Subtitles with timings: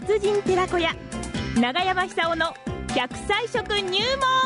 [0.00, 0.90] 達人寺子屋
[1.54, 2.46] 長山久夫の
[2.88, 4.43] 100歳食入門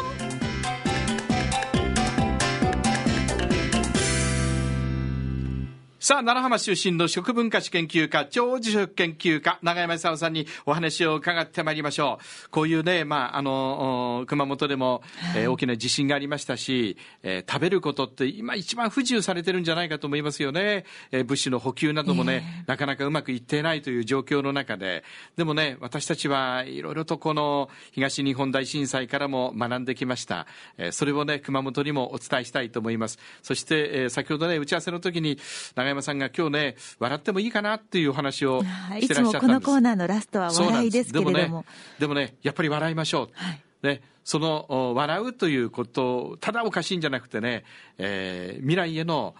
[6.08, 12.48] さあ、奈良浜出身の食文化史研究家、長寿食研究家、長山勲さんにお話を伺ってまいりましょう。
[12.48, 15.02] こういうね、まあ、あの、熊本でも、
[15.36, 20.86] えー、大きな地震がありましたし、えー、食べることって今一番不自由されてるんじゃないかと思いますよね。
[21.12, 25.04] えー、物資の補給などもね、なかなかうまくいっていないという状況の中で、
[25.36, 30.46] でもね、私たちはいろいろとこの東日本大震災からも学んできました。
[30.78, 33.18] えー、それをね、熊本にもお伝えしたいと思います。
[33.42, 35.38] そして、えー、先ほどね、打ち合わせの時に、
[35.74, 39.12] 長山さんが今日ね、笑ってもいいかなっていうお話をしてらっしゃったんです。
[39.12, 41.36] いつもこのコーナーのラストは笑いですけれども。
[41.38, 41.64] でもね、
[41.98, 43.28] でもねやっぱり笑いましょう。
[43.34, 47.64] はいね、その笑うということただおかしいんじゃなくてね、
[47.98, 49.34] えー、未来への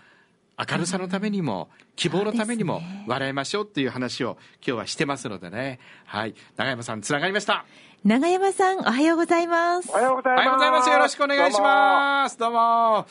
[0.58, 5.78] 明るさのためにも、希望のためにも笑いましょうっていう話を今日はしてますのでね。
[6.04, 6.34] はい。
[6.56, 7.64] 長山さん、つながりました。
[8.04, 9.88] 長山さん、おはようございます。
[9.88, 10.46] おはようございます。
[10.46, 10.90] おはようございます。
[10.90, 12.36] よろしくお願いします。
[12.36, 13.06] どうも。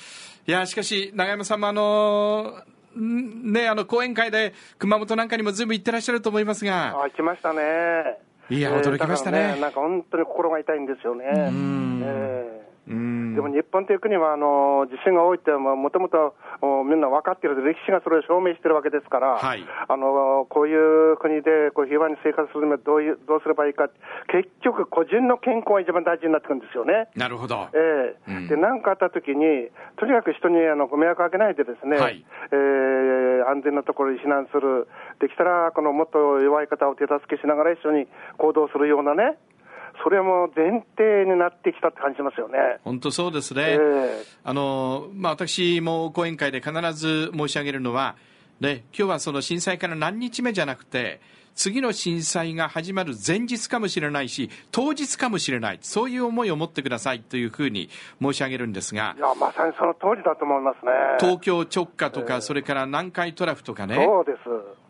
[0.46, 7.04] いや、しかし、長山さんもあのーね、あの講演会で熊本なんかにもずいぶん行ってらっしゃると思いますが。
[7.04, 7.62] あ、来ましたね。
[8.50, 11.26] いや、驚きましたねね、なんか本当に心が痛いんですよね。
[11.28, 12.57] えー
[12.88, 12.94] で
[13.42, 16.36] も日本という国はあの地震が多いって、もともと
[16.88, 23.90] みんな分かっている、歴史がそれを証明しているわけですから、はい、あのこういう国でこう平和に生活するにはどういうどうすればいいか、
[24.32, 27.12] 結局、個人の健康が一番大事になってくるんですよね。
[27.16, 27.68] なるほど。
[27.76, 29.68] えー、うん、で何かあったときに、
[30.00, 34.88] とにかく人にあのご迷惑かけないでですね、はい、えー、安全なところに避難する、
[35.20, 39.36] できたらこのもっと弱い方を手助けしながら一緒に行動するようなね、
[40.04, 42.58] それも前提になってきたって感じますよね。
[42.84, 48.16] 本当そうですね、えー、あのまあ、私も講演会で必ず申し上げるのは、
[48.60, 51.20] ね、今日はその震災から何日目じゃなくて、
[51.58, 57.90] 次の震災が始まる前日かもしれないし、当日かもしれない、そういう思いを持ってくださいというふうに
[58.22, 60.92] 申し上げるんですが、いやまさにその通りだと思いますね。
[61.20, 64.38] 東京直下とか、えー、それから南海トラフとかね、そうです。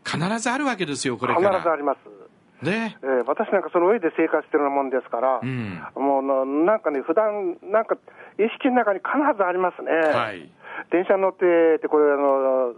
[0.05, 1.51] 必ずあるわけですよ、これから。
[1.51, 2.16] 必ずあります
[2.61, 7.97] ねえー、私なんかその上で生活してるようなもんですから、うん、もうなんかね、普段なんか
[8.39, 9.91] 意識の中に必ずありますね。
[9.93, 10.49] はい、
[10.89, 12.73] 電車に乗ってて、これあの、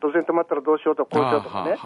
[0.00, 1.76] 突然止まったらどうしようとか、こうしようとかね、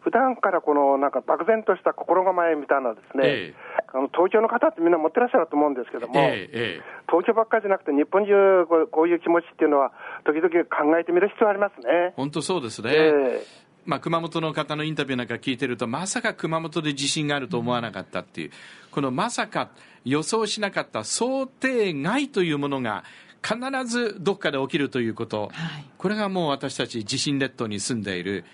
[0.00, 9.92] 普段からこのなんか漠然とした心構えみたいなですね、えー、あの東京の方ってみんな持ってらっしゃると思うんですけども、えーえー、東京ばっかりじゃなくて、日本中こう、こういう気持ちっていうのは、
[10.24, 12.12] 時々考えてみる必要ありますね。
[12.16, 13.12] 本当そうですね。
[13.84, 18.50] えーまあ、熊本の方のインタビューなんか聞いてると、まさか熊本で地震があると思わなかったっていう、
[18.90, 19.70] このまさか
[20.04, 23.04] 予想しなかった想定外というものが、
[23.42, 28.44] 必ずどっかで起きるということ、はい、これがもう私たち地震列島に住んでいる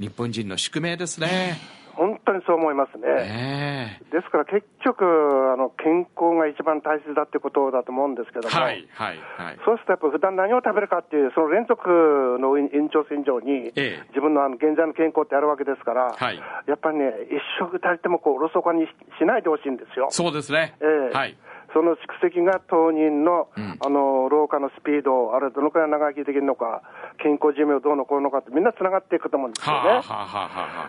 [0.00, 1.77] 日本人の宿命ですね。
[1.98, 3.98] 本当にそう思いますね。
[4.14, 11.90] ですから結局あの、健康が一番大切だってことだと思うんですけども、はいはいはい、そうするとやっぱ普段何を食べるかっていう、その連続
[12.38, 18.86] の延長線上に、え自分のあの現在の健康ってあるわけですから、はい、やっぱりね、一食たりてもこうおろそかに
[19.18, 20.06] しないでほしいんですよ。
[20.10, 21.36] そうですね、えはい。
[21.72, 23.48] その蓄積が当人の,、
[23.80, 26.82] あの老化のスピード、あれどのくらい長生きできるのか、
[27.22, 30.02] 健康寿命どうのこうのかって、みんなつながっていくと思うんですよね。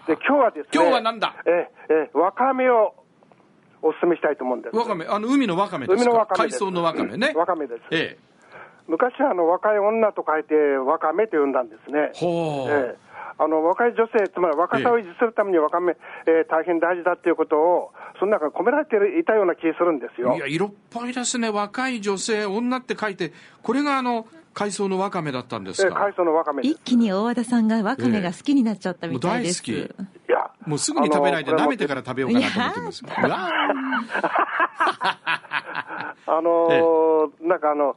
[0.08, 1.36] で今日はですね、今日はなんだ？
[1.46, 2.94] ええわかめを
[3.82, 4.76] お勧めしたいと思うんです。
[4.76, 6.04] わかめ、あの海のわかめですか？
[6.04, 7.34] 海のわかめ海藻のわかめね。
[7.36, 7.82] わかめです。
[7.92, 8.20] ええ、
[8.88, 12.12] 昔はあの若い女と書いてわかめと呼んだんですね。
[12.14, 12.72] ほう。
[12.72, 13.10] ええ
[13.42, 15.96] あの若い女性、つまり若さを維持するためにわかめ、
[16.26, 20.36] えー、大変大事だっていうことを、その中に込められていたような気がするんですよ。
[20.36, 23.32] いや、色っぽいですね、若い女性、女って書いて、
[23.64, 29.64] これがあの、海藻のわかめだったんですか、えー、海藻のわかめ一気に大和田さんがわかめが好きになっちゃったみたいです。
[29.72, 30.30] えー、大好き。
[30.30, 33.04] いや、もうすぐに食べないで、舐めてから食べようかなと思ってます。
[36.28, 37.96] あのー、なんかあの、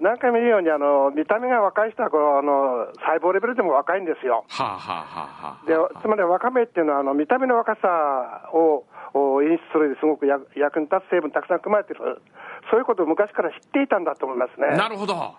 [0.00, 4.44] 何回も言うように、あの見た目が若い人はこのあの細胞レベルでも若いんですよ。
[4.48, 5.04] はあはあ
[5.46, 8.84] はあ、でつまり若めっていうのはあの、見た目の若さを
[9.42, 12.20] 演出するですごく役に立つ成分たくさん含まれてる、
[12.70, 14.76] そういうことを昔から知っていたんだと思いますね。
[14.76, 15.34] なるほど。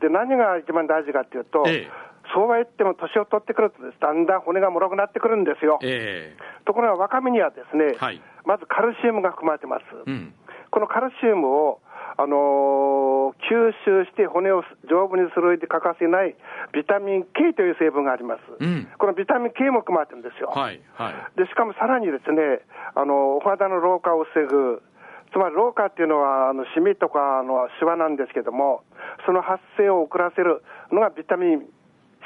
[0.00, 1.90] で、何が一番大事かっていうと、ええ、
[2.34, 5.78] そうは言っても年を取ってくるとです、だんだん骨がもろくなってくるんですよ。
[5.82, 9.84] え、ところが若めにはですね、はい、まずカルシウムが含まれてます。
[10.06, 10.34] うん、
[10.70, 11.80] このカルシウムを
[12.16, 16.36] あのー、吸収して骨を丈夫にする上で欠かせない
[16.72, 22.60] ビタミン K という成分があります、うん、このビタミン K も含まれてるんですよ、はいはい、でしかもさらにですね、
[22.94, 24.82] あのお肌の老化を防ぐ、
[25.32, 28.82] つまり老化っていうのは、あのシミとかのシワなんですけども、
[29.26, 30.62] その発生を遅らせる
[30.92, 31.66] のがビタミン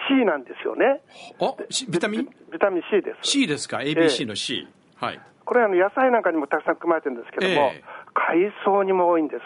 [0.09, 1.01] C なんですよね。
[1.41, 1.55] あ
[1.89, 2.29] ビタミン？
[2.53, 3.29] ビタミン C です。
[3.29, 4.67] C ですか、ABC の C。
[5.01, 5.21] えー、はい。
[5.45, 9.41] これは野菜なんかにもたくさん含まれてるんですけども、えー、海藻にも多いんです。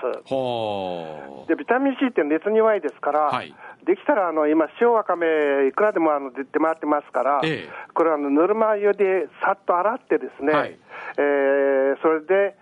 [1.48, 3.52] で、ビタミン C って熱に弱いですから、はい、
[3.84, 5.26] できたらあの今、塩わかめ、
[5.68, 10.78] いくらでもあの出て回ってますから、えー、これはあのぬるま湯でさっと洗ってですね、はい、
[11.18, 12.54] えー、それで、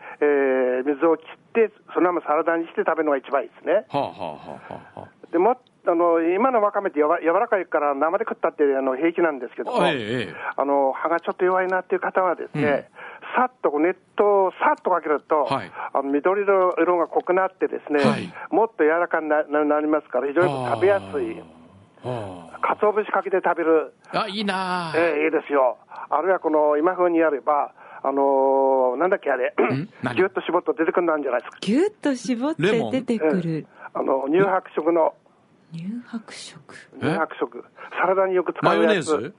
[0.76, 3.84] えー、水を切って、そのままサラダにして食べるのが一番いいですね。
[3.88, 4.60] はあは
[4.96, 5.56] あはあ、でも
[5.88, 12.90] あの今のわかめってやわ柔らかいから生で食ったってあの平気なんですけども、ええ、あの葉がちょっと弱いなっていう方はですね、
[13.32, 19.42] うん、さっと熱湯をさっとかけると、はい、あの緑の色が濃くなってですね、はい、もっと柔らかにな
[19.80, 21.42] りますから非常に食べやすい。
[22.02, 23.94] かつお節かけて食べる。
[24.12, 25.78] あ、いいなええいいですよ。
[26.10, 27.72] あるいはこの今風にやれば、
[28.08, 29.52] あのー、なんだっけあれ、
[30.14, 31.58] ぎゅっと絞って出てくるんじゃないですか。
[31.60, 33.66] ぎゅっと絞って出てくる。
[33.92, 35.14] あの、乳白色の。
[35.72, 36.60] 乳白色
[37.00, 37.64] 乳白色。
[38.00, 39.34] サラダによく使うやつ。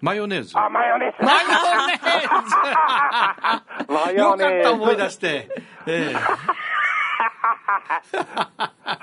[0.00, 0.56] マヨネーズ？
[0.56, 1.24] あ、マヨネーズ。
[1.24, 2.14] マヨネーズ
[3.92, 4.60] マヨネーズ。
[4.60, 5.48] よかった思い出して。
[5.88, 6.16] ええ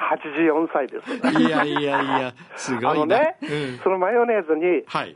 [0.07, 1.39] 84歳です。
[1.39, 5.16] いやいやいや、すごいあのね、うん、そのマヨネーズに、はい、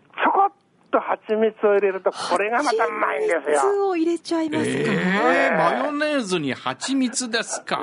[0.91, 3.39] と蜂蜜を入れると、これがまたうまいんですよ。
[3.39, 7.81] 蜂蜜を入れちゃいますか、えー、マヨネーズに蜂蜜ですか。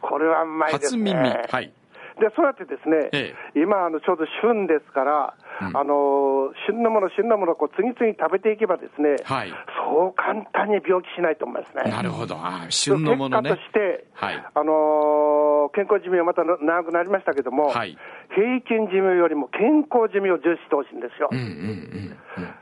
[0.00, 1.12] これはうまいですね。
[1.12, 1.30] 初耳。
[1.50, 1.72] はい。
[2.20, 9.52] で、そうやってですね、ええ、今、あの、ちょうど旬ですから、うん、あの、旬のもの、旬のものをこう次々食べていけばですね、はい、
[9.84, 11.90] そう簡単に病気しないと思いますね。
[11.90, 12.36] なるほど。
[12.36, 13.50] あ旬のものね。
[13.50, 17.96] 結果として、はい、あの健康寿命はまた長くなりましたけども、はい、
[18.36, 21.32] 平均寿命よりも健康寿命を重視してほしいんですよ。
[21.32, 22.54] うんうんうんうん、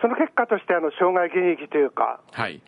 [0.00, 2.62] その結果として、あの、生涯現役というか、はい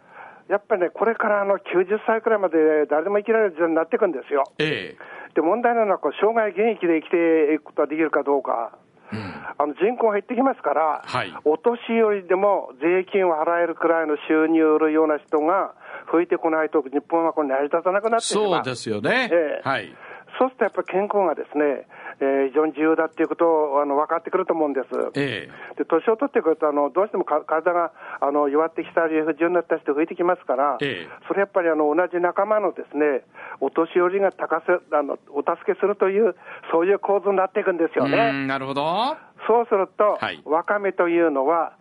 [0.51, 2.59] やっぱりね、これからあの90歳くらいまで
[2.91, 4.43] 誰でも生きられる時代になっていくんですよ。
[4.59, 8.77] ええ、で、問題なのはこう、生涯現役で生きていくことができるかどうか。
[9.13, 15.75] うん、あの人口が減ってきますから、はい、お年寄りでも税金を払えるくらいの収入を売るような人が
[16.13, 19.31] 増えてこないと、日本はこれ成り立たなくなってしまうそうですよね。
[19.33, 19.95] ええ、はい、
[20.39, 21.87] そうするとやっぱり健康がですね、
[22.21, 24.87] えー、非常に重要だっていうことをあの分かってくると思うんです。
[25.15, 33.25] ええ、で年を取ってくるとあの、どうしてもか体があの弱ってきたり、不自由になった人増えてきますから、ええ、それやっぱりあの同じ仲間のですね
[33.61, 36.37] お年寄りが高せあのお助けするという、
[36.71, 38.47] そういう構図になっていくんですよね。
[38.47, 41.73] なるほどそうすると、はい、わかめというのは、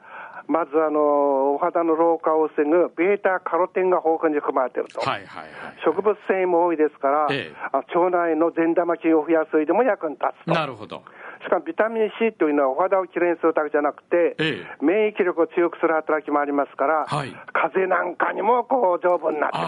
[0.49, 10.51] まずあの、お肌の老化を防ぐベータカロテンが豊富に含まれていると、はいはいはい、植物繊維も多いですから、ええ、腸内の善玉菌を増やす上でも役に立つと。
[10.51, 11.03] なるほど。
[11.45, 19.67] しかもビタミン C というのはお肌をきれいにするだけじゃなくて、ええ、免疫力を強くする働きもありますから、はい、風邪なんかにもこう丈夫になってくる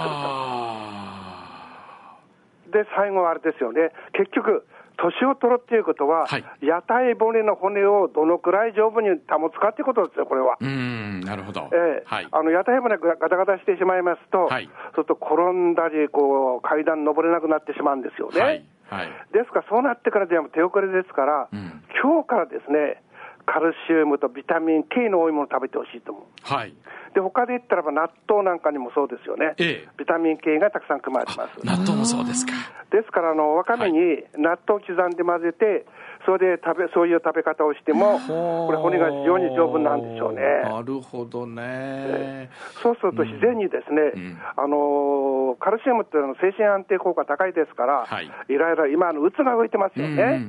[2.73, 2.83] と。
[2.83, 4.65] で、最後はあれですよね、結局、
[4.97, 10.57] 年を取るっていうことは、はい、屋台骨の骨をどのくらい丈夫に保つかっていうことですよ、これは。
[10.59, 18.41] うんなるほど、えーはい、あの屋台骨がガタガタしてしまいますと、はい、そうすると転んだりこう、階段登れなくなってしまうんですよね。
[18.41, 18.65] はい。
[18.91, 23.01] はい、ですから、そうなってからでは手遅れですから、うん、今日からですね、
[23.45, 26.23] カルシウムとビタミン K の多いものを食べてほしいと思う。
[26.41, 26.73] はい。
[27.13, 29.53] で、他で言ったらば納豆なんかにもそうですよね。
[29.57, 31.65] ええ、ビタミン K がたくさん含まれてます。
[31.65, 32.53] 納豆もそうですか。
[32.91, 35.85] ですから、あの、わかめに納豆を刻んで混ぜて、
[36.25, 40.41] それで食べ、そういう食べ方をしても、これ骨が非常に丈夫なんでしょうね。
[40.63, 42.49] なるほどね。
[42.81, 50.45] そうすると自然にですね、うん、あのカルシウムっていうのは精神安定効果高いですから、はい、いろいろ今、うつが動いてますよね。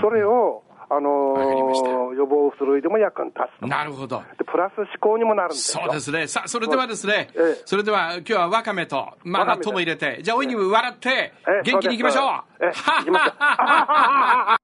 [0.00, 4.22] それを、あのー、予防するでも役に立つなるほど。
[4.36, 6.26] で、プラス思考にもなるんですそうですね。
[6.26, 11.32] さあ、それではですね、ええ、それでは今日はわかめと、まあ、納豆も入れて、じゃあ、おいに笑って、
[11.64, 12.64] 元気にいきましょう。
[12.64, 14.56] ええ、いきましょう。